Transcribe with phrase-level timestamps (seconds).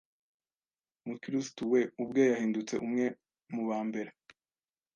[1.05, 3.05] mukiristuwe ubwe yahindutse umwe
[3.53, 4.11] mubambere